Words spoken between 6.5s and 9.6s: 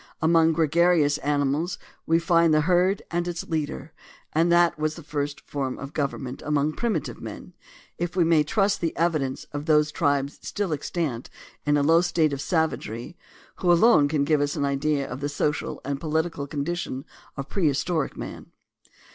primitive men, if we may trust the evidence